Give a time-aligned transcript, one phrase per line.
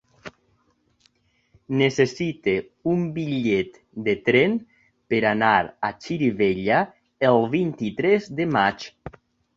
[1.81, 2.55] Necessito
[2.93, 3.77] un bitllet
[4.07, 4.55] de tren
[5.15, 5.53] per anar
[5.89, 6.81] a Xirivella
[7.33, 8.89] el vint-i-tres de maig.